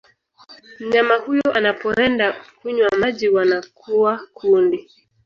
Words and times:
Mnyama 0.79 1.15
huyo 1.15 1.53
anapoenda 1.53 2.33
kunywa 2.61 2.89
maji 2.99 3.29
wanakuwa 3.29 4.19
kundi 4.33 4.89